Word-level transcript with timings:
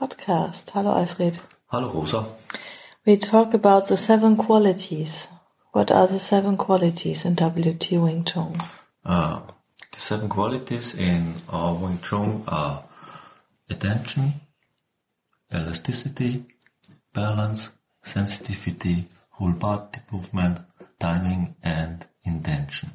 podcast. 0.00 0.70
Hello, 0.70 0.96
Alfred. 0.96 1.38
Hello, 1.66 1.92
Rosa. 1.92 2.24
We 3.04 3.18
talk 3.18 3.52
about 3.52 3.88
the 3.88 3.96
seven 3.98 4.36
qualities. 4.36 5.28
What 5.72 5.90
are 5.90 6.06
the 6.06 6.18
seven 6.18 6.56
qualities 6.56 7.26
in 7.26 7.34
WT 7.34 7.92
Wing 7.92 8.24
Tsun? 8.24 8.58
Uh, 9.04 9.40
the 9.92 10.00
seven 10.00 10.28
qualities 10.28 10.94
in 10.94 11.34
our 11.50 11.74
Wing 11.74 11.98
Tsun 11.98 12.44
are 12.48 12.84
attention, 13.68 14.32
elasticity, 15.52 16.46
balance, 17.12 17.72
sensitivity, 18.02 19.06
whole 19.30 19.52
body 19.52 20.00
movement, 20.10 20.60
timing, 20.98 21.56
and 21.62 22.06
intention. 22.24 22.92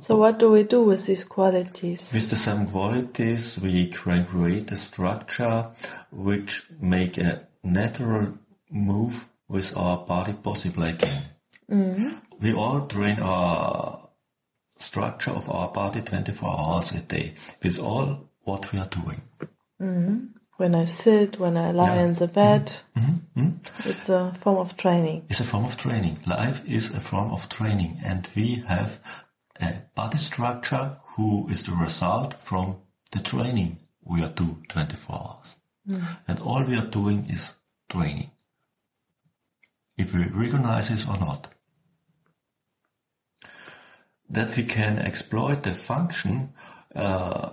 So 0.00 0.16
what 0.16 0.38
do 0.38 0.50
we 0.50 0.62
do 0.62 0.82
with 0.82 1.06
these 1.06 1.24
qualities? 1.24 2.12
With 2.12 2.30
the 2.30 2.36
seven 2.36 2.66
qualities, 2.66 3.58
we 3.60 3.88
create 3.88 4.70
a 4.70 4.76
structure 4.76 5.70
which 6.10 6.64
make 6.80 7.18
a 7.18 7.46
natural 7.62 8.38
move 8.70 9.28
with 9.48 9.76
our 9.76 9.98
body 9.98 10.34
possible 10.34 10.84
again. 10.84 11.22
Mm-hmm. 11.70 12.08
We 12.40 12.54
all 12.54 12.86
train 12.86 13.18
our 13.20 14.08
structure 14.78 15.32
of 15.32 15.50
our 15.50 15.68
body 15.70 16.02
24 16.02 16.48
hours 16.48 16.92
a 16.92 17.00
day 17.00 17.34
with 17.62 17.78
all 17.78 18.30
what 18.42 18.72
we 18.72 18.78
are 18.78 18.86
doing. 18.86 19.22
Mm-hmm. 19.80 20.26
When 20.56 20.74
I 20.74 20.84
sit, 20.84 21.38
when 21.38 21.56
I 21.56 21.70
lie 21.70 21.96
yeah. 21.96 22.04
in 22.04 22.14
the 22.14 22.26
bed, 22.26 22.66
mm-hmm. 22.96 23.40
mm-hmm. 23.40 23.88
it's 23.88 24.08
a 24.08 24.34
form 24.40 24.58
of 24.58 24.76
training. 24.76 25.26
It's 25.28 25.40
a 25.40 25.44
form 25.44 25.64
of 25.64 25.76
training. 25.76 26.18
Life 26.26 26.62
is 26.66 26.90
a 26.90 27.00
form 27.00 27.30
of 27.30 27.48
training 27.48 28.00
and 28.04 28.28
we 28.34 28.64
have 28.66 29.00
a 29.60 29.82
body 29.94 30.18
structure 30.18 30.96
who 31.16 31.48
is 31.48 31.62
the 31.64 31.72
result 31.72 32.34
from 32.42 32.76
the 33.10 33.20
training 33.20 33.78
we 34.04 34.22
are 34.22 34.30
doing 34.30 34.64
24 34.68 35.16
hours. 35.16 35.56
Mm. 35.88 36.02
And 36.26 36.40
all 36.40 36.64
we 36.64 36.76
are 36.76 36.86
doing 36.86 37.26
is 37.28 37.54
training. 37.88 38.30
If 39.96 40.14
we 40.14 40.24
recognize 40.24 40.90
it 40.90 41.08
or 41.08 41.18
not. 41.18 41.48
That 44.30 44.56
we 44.56 44.64
can 44.64 44.98
exploit 44.98 45.62
the 45.62 45.72
function 45.72 46.52
uh, 46.94 47.50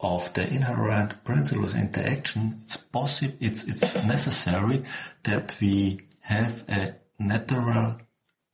of 0.00 0.32
the 0.32 0.48
inherent 0.48 1.22
principles 1.24 1.74
interaction, 1.74 2.58
it's 2.62 2.76
possible, 2.76 3.34
it's, 3.40 3.64
it's 3.64 3.94
necessary 4.04 4.82
that 5.22 5.56
we 5.60 6.00
have 6.20 6.64
a 6.68 6.94
natural 7.18 7.98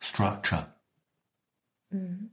structure. 0.01 0.67
Mm. 1.95 2.29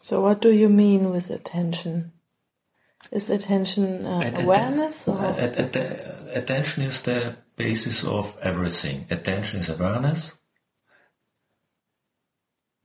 So 0.00 0.20
what 0.20 0.40
do 0.40 0.50
you 0.50 0.68
mean 0.68 1.10
with 1.10 1.30
attention? 1.30 2.12
Is 3.12 3.30
attention 3.30 4.06
uh, 4.06 4.20
at, 4.20 4.42
awareness? 4.42 5.08
At, 5.08 5.56
at, 5.56 5.76
attention 6.36 6.84
is 6.84 7.02
the 7.02 7.36
basis 7.56 8.04
of 8.04 8.36
everything. 8.40 9.06
Attention 9.10 9.60
is 9.60 9.68
awareness. 9.68 10.36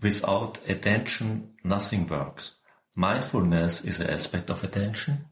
Without 0.02 0.60
attention, 0.68 1.54
nothing 1.64 2.06
works. 2.08 2.56
Mindfulness 2.96 3.84
is 3.86 4.00
an 4.00 4.10
aspect 4.10 4.50
of 4.50 4.64
attention. 4.64 5.26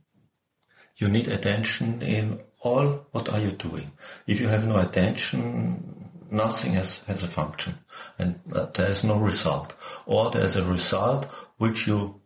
You 0.98 1.10
need 1.10 1.28
attention 1.28 2.02
in 2.02 2.40
all 2.62 3.08
what 3.12 3.30
are 3.30 3.40
you 3.40 3.52
doing. 3.52 3.92
If 4.28 4.40
you 4.40 4.48
have 4.48 4.66
no 4.66 4.80
attention, 4.80 6.12
nothing 6.34 6.74
has, 6.74 7.00
has 7.04 7.24
a 7.24 7.28
function 7.28 7.76
and 8.18 8.40
uh, 8.54 8.66
there 8.74 8.90
is 8.90 9.04
no 9.04 9.18
result. 9.18 9.74
Or 10.06 10.32
there's 10.32 10.56
a 10.56 10.66
result 10.66 11.26
which 11.58 11.88
you 11.88 12.20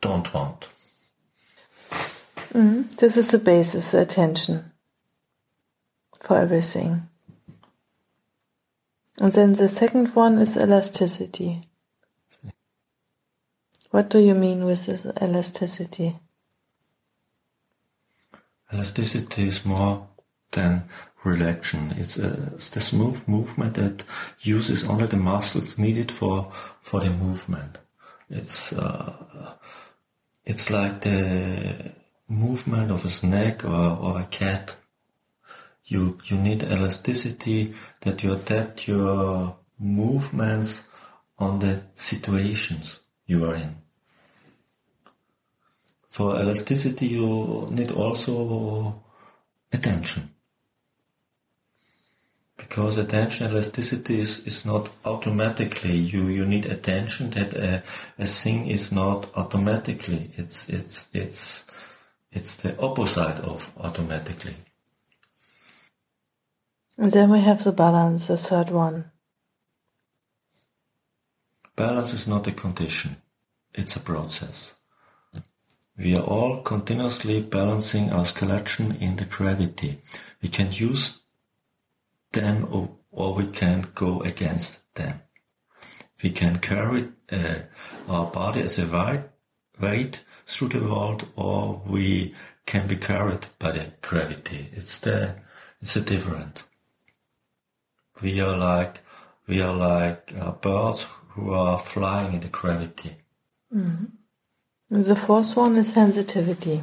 don't 0.00 0.32
want. 0.34 0.68
Mm, 2.52 2.94
this 2.96 3.16
is 3.16 3.30
the 3.30 3.38
basis, 3.38 3.94
attention 3.94 4.72
for 6.20 6.38
everything. 6.38 7.08
And 9.20 9.32
then 9.32 9.52
the 9.52 9.68
second 9.68 10.14
one 10.14 10.38
is 10.38 10.56
elasticity. 10.56 11.62
What 13.90 14.08
do 14.08 14.18
you 14.18 14.34
mean 14.34 14.64
with 14.64 14.86
this 14.86 15.06
elasticity? 15.20 16.16
Elasticity 18.72 19.48
is 19.48 19.64
more 19.64 20.08
than 20.52 20.84
relaxation. 21.24 21.92
It's, 21.96 22.18
a, 22.18 22.52
it's 22.54 22.70
the 22.70 22.80
smooth 22.80 23.26
movement 23.28 23.74
that 23.74 24.02
uses 24.40 24.84
only 24.84 25.06
the 25.06 25.16
muscles 25.16 25.78
needed 25.78 26.10
for 26.10 26.50
for 26.80 27.00
the 27.00 27.10
movement. 27.10 27.78
It's 28.28 28.72
uh, 28.72 29.54
it's 30.44 30.70
like 30.70 31.02
the 31.02 31.92
movement 32.28 32.90
of 32.90 33.04
a 33.04 33.10
snake 33.10 33.64
or, 33.64 33.98
or 34.00 34.20
a 34.20 34.26
cat. 34.26 34.76
You 35.84 36.18
you 36.24 36.36
need 36.36 36.62
elasticity 36.62 37.74
that 38.02 38.22
you 38.22 38.32
adapt 38.32 38.88
your 38.88 39.56
movements 39.78 40.84
on 41.38 41.58
the 41.58 41.82
situations 41.94 43.00
you 43.26 43.44
are 43.44 43.56
in. 43.56 43.76
For 46.08 46.36
elasticity, 46.40 47.08
you 47.08 47.68
need 47.70 47.92
also 47.92 49.02
attention 49.72 50.30
because 52.60 52.98
attention 52.98 53.50
elasticity 53.50 54.20
is, 54.20 54.46
is 54.46 54.66
not 54.66 54.90
automatically 55.04 55.96
you 55.96 56.28
you 56.28 56.44
need 56.46 56.66
attention 56.66 57.30
that 57.30 57.54
a, 57.54 57.82
a 58.18 58.26
thing 58.26 58.66
is 58.66 58.92
not 58.92 59.28
automatically. 59.34 60.30
It's 60.36 60.68
it's 60.68 61.08
it's 61.12 61.64
it's 62.30 62.56
the 62.58 62.78
opposite 62.78 63.40
of 63.40 63.70
automatically. 63.78 64.54
And 66.98 67.10
then 67.10 67.30
we 67.30 67.40
have 67.40 67.64
the 67.64 67.72
balance 67.72 68.28
the 68.28 68.36
third 68.36 68.70
one. 68.70 69.10
Balance 71.76 72.12
is 72.12 72.28
not 72.28 72.46
a 72.46 72.52
condition. 72.52 73.16
It's 73.72 73.96
a 73.96 74.00
process. 74.00 74.74
We 75.96 76.14
are 76.14 76.22
all 76.22 76.62
continuously 76.62 77.40
balancing 77.40 78.10
our 78.10 78.26
skeleton 78.26 78.96
in 79.00 79.16
the 79.16 79.24
gravity. 79.24 80.02
We 80.42 80.48
can 80.48 80.72
use 80.72 81.20
them 82.32 82.66
or, 82.70 82.96
or 83.10 83.34
we 83.34 83.46
can 83.46 83.86
go 83.94 84.20
against 84.22 84.94
them. 84.94 85.20
We 86.22 86.30
can 86.30 86.58
carry 86.58 87.08
uh, 87.32 87.60
our 88.08 88.26
body 88.26 88.62
as 88.62 88.78
a 88.78 89.24
weight, 89.80 90.20
through 90.46 90.68
the 90.68 90.80
world 90.80 91.26
or 91.36 91.82
we 91.86 92.34
can 92.66 92.86
be 92.86 92.96
carried 92.96 93.46
by 93.58 93.72
the 93.72 93.92
gravity. 94.02 94.68
It's 94.72 94.98
the, 94.98 95.36
it's 95.80 95.96
a 95.96 96.00
different. 96.00 96.64
We 98.20 98.40
are 98.40 98.56
like, 98.56 99.00
we 99.46 99.60
are 99.62 99.74
like 99.74 100.34
uh, 100.38 100.52
birds 100.52 101.06
who 101.30 101.52
are 101.52 101.78
flying 101.78 102.34
in 102.34 102.40
the 102.40 102.48
gravity. 102.48 103.16
Mm-hmm. 103.74 105.02
The 105.02 105.16
fourth 105.16 105.56
one 105.56 105.76
is 105.76 105.92
sensitivity. 105.92 106.82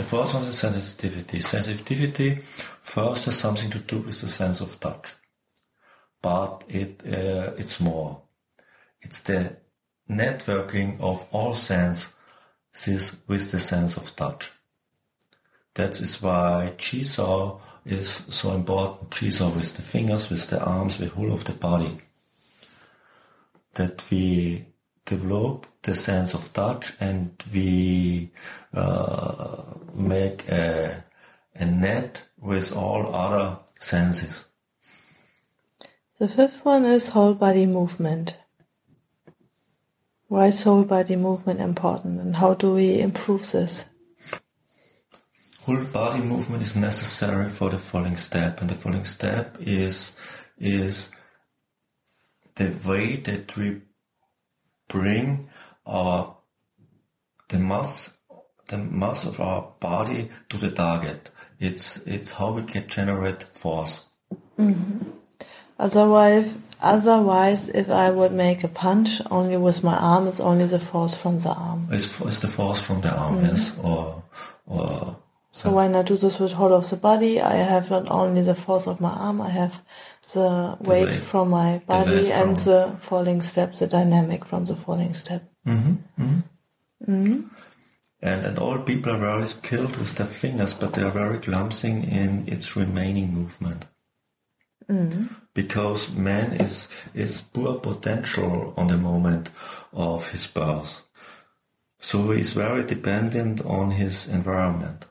The 0.00 0.06
fourth 0.06 0.32
one 0.32 0.44
is 0.44 0.56
sensitivity. 0.56 1.42
Sensitivity 1.42 2.36
first 2.36 3.26
has 3.26 3.36
something 3.36 3.70
to 3.70 3.80
do 3.80 3.98
with 3.98 4.18
the 4.18 4.28
sense 4.28 4.62
of 4.62 4.80
touch, 4.80 5.08
but 6.22 6.64
it 6.70 7.02
uh, 7.04 7.52
it's 7.58 7.80
more. 7.80 8.22
It's 9.02 9.20
the 9.20 9.58
networking 10.08 10.98
of 11.02 11.26
all 11.32 11.52
senses 11.52 12.14
with 13.26 13.50
the 13.50 13.60
sense 13.60 13.98
of 13.98 14.16
touch. 14.16 14.50
That 15.74 16.00
is 16.00 16.22
why 16.22 16.76
Chi 16.78 17.02
Sao 17.02 17.60
is 17.84 18.24
so 18.30 18.52
important. 18.52 19.10
Chi 19.10 19.28
Sao 19.28 19.50
with 19.50 19.76
the 19.76 19.82
fingers, 19.82 20.30
with 20.30 20.48
the 20.48 20.64
arms, 20.64 20.96
the 20.96 21.08
whole 21.08 21.30
of 21.30 21.44
the 21.44 21.52
body. 21.52 22.00
That 23.74 24.02
we 24.10 24.64
develop 25.10 25.66
the 25.82 25.94
sense 25.94 26.34
of 26.34 26.52
touch 26.52 26.92
and 27.00 27.30
we 27.52 28.30
uh, 28.72 29.62
make 29.92 30.48
a, 30.48 31.02
a 31.54 31.64
net 31.66 32.22
with 32.38 32.74
all 32.74 33.14
other 33.14 33.58
senses. 33.80 34.46
The 36.18 36.28
fifth 36.28 36.64
one 36.64 36.84
is 36.84 37.08
whole 37.08 37.34
body 37.34 37.66
movement. 37.66 38.36
Why 40.28 40.46
is 40.46 40.62
whole 40.62 40.84
body 40.84 41.16
movement 41.16 41.60
important 41.60 42.20
and 42.20 42.36
how 42.36 42.54
do 42.54 42.74
we 42.74 43.00
improve 43.00 43.50
this? 43.50 43.86
Whole 45.62 45.84
body 45.84 46.22
movement 46.22 46.62
is 46.62 46.76
necessary 46.76 47.50
for 47.50 47.68
the 47.68 47.78
following 47.78 48.16
step, 48.16 48.60
and 48.60 48.70
the 48.70 48.74
following 48.74 49.04
step 49.04 49.58
is 49.60 50.16
is 50.58 51.10
the 52.54 52.68
way 52.86 53.16
that 53.16 53.56
we 53.56 53.82
bring 54.90 55.48
our 55.86 56.36
the 57.48 57.58
mass 57.58 58.16
the 58.68 58.78
mass 58.78 59.24
of 59.26 59.40
our 59.40 59.72
body 59.80 60.30
to 60.48 60.56
the 60.56 60.70
target. 60.70 61.30
It's 61.58 61.98
it's 62.06 62.30
how 62.30 62.52
we 62.52 62.62
can 62.62 62.88
generate 62.88 63.42
force. 63.42 64.06
Mm-hmm. 64.58 65.10
Otherwise, 65.78 66.54
otherwise, 66.80 67.68
if 67.70 67.88
I 67.88 68.10
would 68.10 68.32
make 68.32 68.62
a 68.64 68.68
punch 68.68 69.20
only 69.30 69.56
with 69.56 69.82
my 69.82 69.96
arm, 69.96 70.28
it's 70.28 70.40
only 70.40 70.66
the 70.66 70.78
force 70.78 71.16
from 71.16 71.38
the 71.38 71.50
arm. 71.50 71.88
It's, 71.90 72.20
it's 72.20 72.40
the 72.40 72.48
force 72.48 72.80
from 72.80 73.00
the 73.00 73.10
arm, 73.10 73.44
yes, 73.44 73.72
mm-hmm. 73.72 73.86
or 73.86 74.24
or 74.66 75.16
So 75.52 75.72
when 75.72 75.96
I 75.96 76.02
do 76.02 76.16
this 76.16 76.38
with 76.38 76.52
whole 76.52 76.72
of 76.72 76.88
the 76.88 76.96
body, 76.96 77.40
I 77.40 77.56
have 77.56 77.90
not 77.90 78.08
only 78.08 78.42
the 78.42 78.54
force 78.54 78.86
of 78.86 79.00
my 79.00 79.10
arm, 79.10 79.40
I 79.40 79.50
have 79.50 79.82
the 80.32 80.76
weight 80.80 81.08
weight. 81.08 81.14
from 81.14 81.50
my 81.50 81.82
body 81.86 82.30
and 82.30 82.56
the 82.56 82.94
falling 83.00 83.42
step, 83.42 83.74
the 83.74 83.88
dynamic 83.88 84.44
from 84.44 84.64
the 84.66 84.76
falling 84.76 85.12
step. 85.12 85.42
Mm-hmm, 85.66 86.22
mm-hmm. 86.22 87.12
Mm-hmm. 87.12 87.48
And, 88.22 88.46
and 88.46 88.58
all 88.58 88.78
people 88.78 89.12
are 89.12 89.18
very 89.18 89.46
skilled 89.46 89.96
with 89.96 90.14
their 90.14 90.26
fingers, 90.26 90.74
but 90.74 90.92
they 90.92 91.02
are 91.02 91.10
very 91.10 91.38
clumsy 91.38 91.90
in 91.90 92.44
its 92.46 92.76
remaining 92.76 93.32
movement. 93.34 93.86
Because 95.54 96.12
man 96.12 96.52
is, 96.60 96.88
is 97.12 97.40
poor 97.40 97.80
potential 97.80 98.74
on 98.76 98.88
the 98.88 98.98
moment 98.98 99.50
of 99.92 100.30
his 100.30 100.46
birth. 100.46 101.02
So 101.98 102.30
he 102.30 102.40
is 102.40 102.52
very 102.52 102.84
dependent 102.84 103.64
on 103.64 103.92
his 103.92 104.28
environment. 104.28 105.06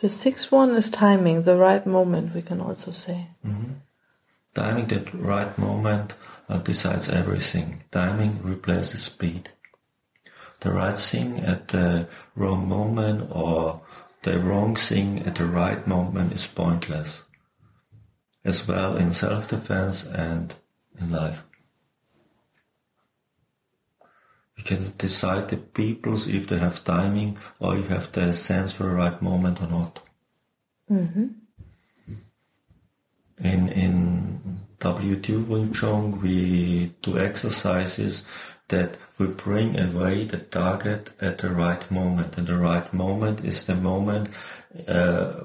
The 0.00 0.08
sixth 0.08 0.52
one 0.52 0.70
is 0.76 0.90
timing, 0.90 1.42
the 1.42 1.56
right 1.56 1.84
moment, 1.84 2.34
we 2.34 2.42
can 2.42 2.60
also 2.60 2.92
say. 2.92 3.28
Timing 4.54 4.86
that 4.86 5.12
right 5.14 5.56
moment 5.58 6.14
uh, 6.48 6.58
decides 6.58 7.08
everything. 7.08 7.82
Timing 7.90 8.40
replaces 8.42 9.02
speed. 9.02 9.50
The 10.60 10.70
right 10.70 10.98
thing 10.98 11.40
at 11.40 11.68
the 11.68 12.08
wrong 12.34 12.68
moment 12.68 13.30
or 13.32 13.82
the 14.22 14.38
wrong 14.38 14.74
thing 14.76 15.20
at 15.20 15.36
the 15.36 15.46
right 15.46 15.86
moment 15.86 16.32
is 16.32 16.46
pointless. 16.46 17.24
As 18.44 18.66
well 18.66 18.96
in 18.96 19.12
self-defense 19.12 20.06
and 20.06 20.54
in 21.00 21.10
life. 21.12 21.44
You 24.00 24.06
can 24.68 24.92
decide 24.98 25.48
the 25.48 25.56
peoples 25.56 26.28
if 26.28 26.46
they 26.46 26.58
have 26.58 26.84
timing 26.84 27.38
or 27.58 27.76
if 27.78 27.88
they 27.88 27.94
have 27.94 28.12
the 28.12 28.32
sense 28.32 28.70
for 28.72 28.84
the 28.84 28.96
right 29.02 29.20
moment 29.22 29.62
or 29.62 29.68
not. 29.68 30.00
in 33.40 33.68
in 33.84 34.60
WTU 34.80 35.46
Wing 35.46 35.68
Tsun 35.72 36.20
we 36.20 36.94
do 37.02 37.18
exercises 37.18 38.24
that 38.68 38.96
we 39.16 39.26
bring 39.28 39.78
away 39.78 40.24
the 40.24 40.38
target 40.38 41.12
at 41.20 41.38
the 41.38 41.50
right 41.50 41.90
moment, 41.90 42.36
and 42.36 42.46
the 42.46 42.58
right 42.58 42.92
moment 42.92 43.44
is 43.44 43.64
the 43.64 43.74
moment 43.74 44.28
uh, 44.86 45.44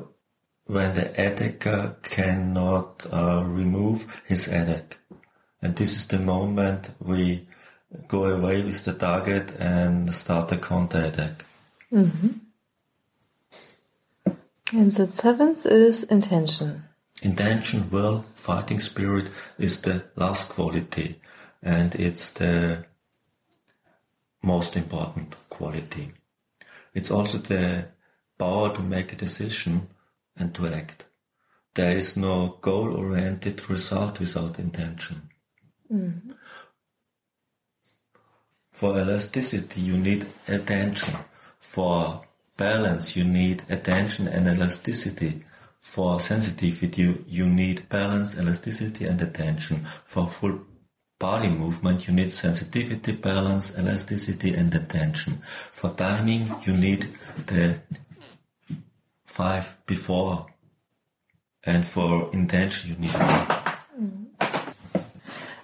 when 0.65 0.93
the 0.95 1.07
attacker 1.27 1.95
cannot 2.03 3.05
uh, 3.11 3.41
remove 3.45 4.21
his 4.25 4.47
attack, 4.47 4.97
and 5.61 5.75
this 5.77 5.95
is 5.95 6.07
the 6.07 6.19
moment 6.19 6.89
we 6.99 7.47
go 8.07 8.25
away 8.25 8.63
with 8.63 8.84
the 8.86 8.94
target 8.94 9.51
and 9.60 10.13
start 10.13 10.50
the 10.50 10.57
counter 10.57 11.01
attack. 11.01 11.45
Mm-hmm. 11.92 12.30
And 14.74 14.92
the 14.94 15.12
seventh 15.12 15.66
is 15.66 16.04
intention. 16.04 16.84
intention, 17.22 17.90
will, 17.90 18.25
fighting 18.36 18.80
spirit 18.80 19.30
is 19.57 19.81
the 19.81 20.04
last 20.16 20.50
quality 20.50 21.22
and 21.62 21.95
it's 21.95 22.31
the 22.31 22.86
most 24.42 24.75
important 24.75 25.36
quality. 25.50 26.12
It's 26.94 27.10
also 27.10 27.38
the 27.38 27.88
power 28.38 28.74
to 28.75 28.81
make 28.81 29.13
a 29.13 29.16
decision 29.16 29.88
and 30.36 30.54
to 30.56 30.68
act. 30.68 31.06
There 31.75 31.98
is 31.98 32.18
no 32.18 32.57
goal 32.62 32.95
oriented 32.95 33.69
result 33.69 34.19
without 34.19 34.60
intention. 34.60 35.30
Mm-hmm. 35.92 36.31
For 38.73 38.99
elasticity, 38.99 39.81
you 39.81 39.97
need 39.97 40.25
attention. 40.47 41.15
For 41.59 42.23
balance, 42.57 43.15
you 43.15 43.23
need 43.23 43.63
attention 43.69 44.27
and 44.27 44.47
elasticity. 44.47 45.43
For 45.79 46.19
sensitivity, 46.19 47.23
you, 47.27 47.45
need 47.45 47.87
balance, 47.87 48.37
elasticity, 48.37 49.05
and 49.05 49.21
attention. 49.21 49.85
For 50.05 50.27
full 50.27 50.61
body 51.19 51.49
movement, 51.49 52.07
you 52.07 52.13
need 52.13 52.31
sensitivity, 52.31 53.11
balance, 53.11 53.77
elasticity, 53.77 54.53
and 54.53 54.73
attention. 54.73 55.41
For 55.71 55.91
timing, 55.91 56.55
you 56.65 56.73
need 56.73 57.09
the 57.45 57.79
five 59.25 59.77
before. 59.85 60.47
And 61.63 61.87
for 61.87 62.33
intention, 62.33 62.91
you 62.91 62.97
need 62.97 63.11
one. 63.11 63.62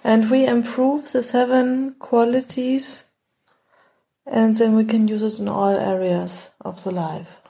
And 0.02 0.30
we 0.30 0.46
improve 0.46 1.12
the 1.12 1.22
seven 1.22 1.94
qualities 1.98 3.04
and 4.26 4.56
then 4.56 4.76
we 4.76 4.84
can 4.84 5.08
use 5.08 5.22
it 5.22 5.40
in 5.40 5.48
all 5.48 5.68
areas 5.68 6.50
of 6.60 6.82
the 6.84 6.92
life. 6.92 7.40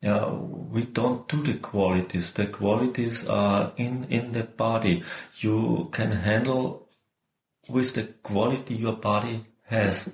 Yeah, 0.00 0.30
we 0.30 0.84
don't 0.84 1.28
do 1.28 1.42
the 1.42 1.58
qualities. 1.58 2.32
The 2.32 2.46
qualities 2.46 3.26
are 3.26 3.72
in, 3.76 4.04
in 4.04 4.32
the 4.32 4.44
body. 4.44 5.02
You 5.40 5.90
can 5.92 6.12
handle 6.12 6.88
with 7.68 7.94
the 7.94 8.04
quality 8.22 8.76
your 8.76 8.96
body 8.96 9.44
has. 9.64 10.08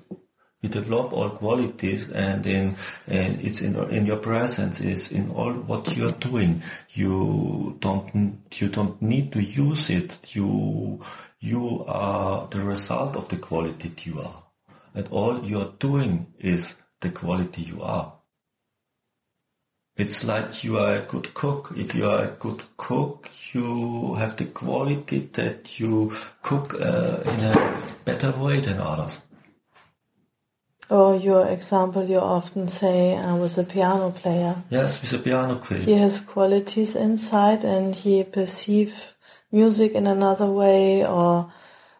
You 0.61 0.69
develop 0.69 1.13
all 1.13 1.29
qualities 1.29 2.09
and 2.09 2.45
in, 2.45 2.75
and 3.07 3.39
it's 3.39 3.61
in, 3.61 3.75
in 3.91 4.07
your 4.07 4.17
presence, 4.17 4.81
it's 4.81 5.11
in 5.11 5.29
all 5.29 5.53
what 5.53 5.95
you're 5.95 6.11
doing. 6.11 6.63
You 6.89 7.77
don't, 7.79 8.41
you 8.55 8.69
don't 8.69 8.99
need 9.01 9.31
to 9.33 9.43
use 9.43 9.89
it. 9.89 10.35
You, 10.35 10.99
you 11.39 11.85
are 11.87 12.47
the 12.47 12.61
result 12.61 13.15
of 13.15 13.27
the 13.29 13.37
quality 13.37 13.91
you 14.03 14.19
are. 14.19 14.43
And 14.93 15.07
all 15.09 15.43
you're 15.43 15.73
doing 15.79 16.33
is 16.39 16.75
the 17.01 17.09
quality 17.09 17.61
you 17.61 17.81
are. 17.81 18.13
It's 19.95 20.23
like 20.23 20.63
you 20.63 20.77
are 20.77 20.97
a 20.97 21.01
good 21.01 21.33
cook. 21.33 21.73
If 21.75 21.95
you 21.95 22.05
are 22.05 22.23
a 22.25 22.35
good 22.39 22.63
cook, 22.77 23.29
you 23.53 24.13
have 24.15 24.35
the 24.37 24.45
quality 24.45 25.29
that 25.33 25.79
you 25.79 26.13
cook 26.43 26.75
uh, 26.75 27.21
in 27.25 27.39
a 27.39 27.77
better 28.05 28.31
way 28.31 28.59
than 28.59 28.77
others. 28.79 29.21
Or 30.89 31.15
your 31.15 31.47
example, 31.47 32.03
you 32.05 32.19
often 32.19 32.67
say 32.67 33.17
uh, 33.17 33.35
with 33.35 33.57
a 33.57 33.63
piano 33.63 34.11
player. 34.11 34.55
Yes, 34.69 35.01
with 35.01 35.13
a 35.13 35.17
piano 35.17 35.57
quill. 35.57 35.81
He 35.81 35.95
has 35.95 36.21
qualities 36.21 36.95
inside 36.95 37.65
and 37.65 37.93
he 37.93 38.23
perceives 38.23 39.15
music 39.51 39.93
in 39.93 40.07
another 40.07 40.49
way 40.49 41.05
or 41.05 41.51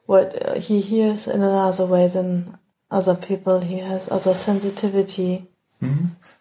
what 0.05 0.57
he 0.57 0.81
hears 0.81 1.27
in 1.27 1.41
another 1.41 1.85
way 1.85 2.07
than 2.07 2.57
other 2.89 3.15
people. 3.15 3.61
He 3.61 3.79
has 3.79 4.09
other 4.09 4.33
sensitivity. 4.33 5.47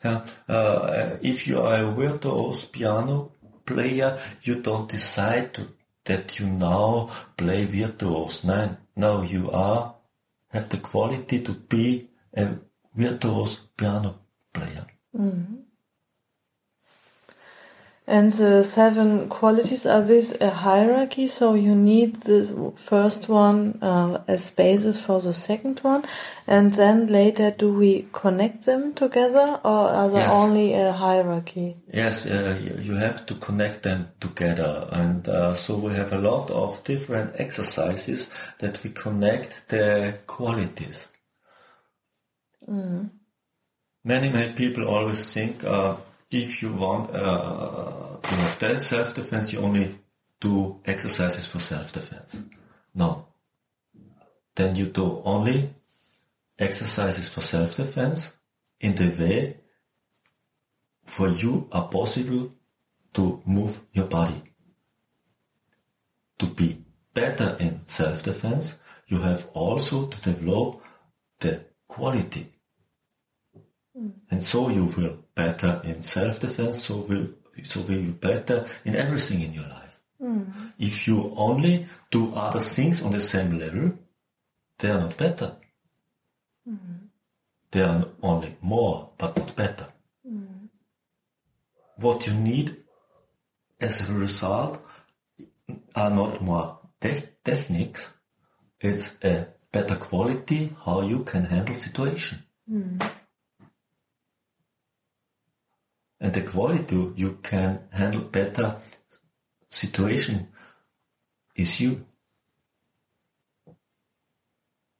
Yeah. 0.04 0.24
Uh, 0.48 1.16
if 1.20 1.48
you 1.48 1.60
are 1.60 1.84
a 1.84 1.90
virtuoso 1.90 2.68
piano 2.68 3.32
player, 3.64 4.20
you 4.42 4.62
don't 4.62 4.88
decide 4.88 5.52
to, 5.54 5.68
that 6.04 6.38
you 6.38 6.46
now 6.46 7.10
play 7.36 7.66
virtuos. 7.66 8.44
No, 8.44 8.76
no, 8.94 9.22
you 9.22 9.50
are 9.50 9.96
have 10.50 10.68
the 10.68 10.78
quality 10.78 11.40
to 11.40 11.52
be 11.52 12.08
a 12.34 12.58
virtuoso 12.94 13.58
piano 13.76 14.20
player. 14.52 14.86
And 18.08 18.32
the 18.32 18.62
seven 18.62 19.28
qualities 19.28 19.84
are 19.84 20.02
this 20.02 20.32
a 20.40 20.50
hierarchy? 20.50 21.26
So 21.26 21.54
you 21.54 21.74
need 21.74 22.22
the 22.22 22.72
first 22.76 23.28
one 23.28 23.82
uh, 23.82 24.22
as 24.28 24.52
basis 24.52 25.00
for 25.00 25.20
the 25.20 25.32
second 25.32 25.80
one, 25.80 26.04
and 26.46 26.72
then 26.72 27.08
later 27.08 27.50
do 27.50 27.72
we 27.72 28.06
connect 28.12 28.64
them 28.64 28.94
together, 28.94 29.58
or 29.64 29.88
are 29.90 30.08
there 30.08 30.28
Yes. 30.28 30.34
only 30.34 30.74
a 30.74 30.92
hierarchy? 30.92 31.76
Yes, 31.92 32.26
uh, 32.26 32.56
you 32.80 32.94
have 32.94 33.26
to 33.26 33.34
connect 33.34 33.82
them 33.82 34.08
together, 34.20 34.88
and 34.92 35.26
uh, 35.28 35.54
so 35.54 35.76
we 35.76 35.92
have 35.94 36.12
a 36.12 36.18
lot 36.18 36.48
of 36.50 36.84
different 36.84 37.32
exercises 37.40 38.30
that 38.60 38.84
we 38.84 38.90
connect 38.90 39.68
the 39.68 40.14
qualities. 40.28 41.08
Many, 44.04 44.28
many 44.28 44.52
people 44.52 44.86
always 44.86 45.34
think 45.34 45.64
uh, 45.64 45.96
if 46.30 46.62
you 46.62 46.72
want 46.72 47.14
uh, 47.14 48.18
to 48.22 48.28
have 48.28 48.58
that 48.58 48.82
self-defense, 48.82 49.52
you 49.52 49.60
only 49.60 49.98
do 50.40 50.80
exercises 50.84 51.46
for 51.46 51.58
self-defense. 51.58 52.42
No. 52.94 53.26
Then 54.54 54.76
you 54.76 54.86
do 54.86 55.22
only 55.24 55.74
exercises 56.58 57.28
for 57.28 57.40
self-defense 57.40 58.32
in 58.80 58.94
the 58.94 59.08
way 59.08 59.56
for 61.04 61.28
you 61.28 61.68
are 61.72 61.88
possible 61.88 62.52
to 63.14 63.42
move 63.46 63.80
your 63.92 64.06
body. 64.06 64.42
To 66.38 66.46
be 66.46 66.84
better 67.14 67.56
in 67.60 67.86
self-defense, 67.86 68.78
you 69.06 69.20
have 69.20 69.48
also 69.54 70.06
to 70.06 70.20
develop 70.20 70.82
the 71.38 71.64
quality. 71.86 72.52
Hmm. 73.96 74.08
And 74.30 74.42
so 74.42 74.68
you 74.68 74.84
will 74.84 75.24
better 75.34 75.80
in 75.84 76.02
self-defense, 76.02 76.84
so 76.84 76.96
will, 76.96 77.28
so 77.62 77.80
will 77.80 77.98
you 77.98 78.12
better 78.12 78.66
in 78.84 78.96
everything 78.96 79.40
in 79.40 79.52
your 79.54 79.68
life. 79.68 80.00
Hmm. 80.20 80.42
If 80.78 81.08
you 81.08 81.32
only 81.36 81.86
do 82.10 82.34
other 82.34 82.60
things 82.60 83.02
on 83.02 83.12
the 83.12 83.20
same 83.20 83.58
level, 83.58 83.98
they 84.78 84.90
are 84.90 85.00
not 85.00 85.16
better. 85.16 85.56
Hmm. 86.66 86.76
They 87.70 87.82
are 87.82 88.06
only 88.22 88.56
more, 88.60 89.10
but 89.18 89.36
not 89.36 89.56
better. 89.56 89.88
What 91.98 92.26
you 92.26 92.34
need 92.34 92.76
as 93.80 94.06
a 94.06 94.12
result 94.12 94.82
are 95.94 96.10
not 96.10 96.42
more 96.42 96.78
te- 97.00 97.22
techniques, 97.42 98.12
it's 98.80 99.16
a 99.24 99.48
better 99.72 99.96
quality 99.96 100.74
how 100.84 101.00
you 101.00 101.24
can 101.24 101.46
handle 101.46 101.74
situation. 101.74 102.42
And 106.26 106.34
the 106.34 106.42
quality 106.42 107.12
you 107.14 107.38
can 107.40 107.82
handle 107.92 108.22
better 108.22 108.78
situation 109.68 110.48
is 111.54 111.80
you. 111.80 112.04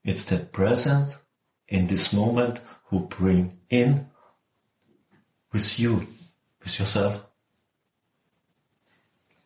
It's 0.04 0.25
the 0.26 0.38
presence 0.38 1.18
in 1.66 1.88
this 1.88 2.12
moment 2.12 2.61
who 2.85 3.09
bring 3.09 3.59
in 3.68 4.06
with 5.52 5.80
you, 5.80 6.06
with 6.62 6.78
yourself. 6.78 7.26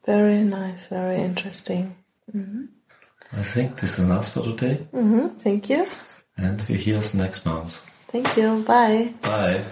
Very 0.04 0.42
nice, 0.42 0.88
very 0.88 1.16
interesting. 1.16 1.96
I 3.32 3.42
think 3.42 3.80
this 3.80 3.98
is 3.98 4.04
enough 4.04 4.34
for 4.34 4.42
today 4.42 4.74
hmm 4.92 5.28
Thank 5.28 5.70
you. 5.70 5.86
and 6.36 6.60
we 6.68 6.74
hear 6.74 6.98
us 6.98 7.14
next 7.14 7.46
month. 7.46 7.78
Thank 8.12 8.36
you. 8.36 8.62
Bye. 8.66 9.14
Bye. 9.22 9.64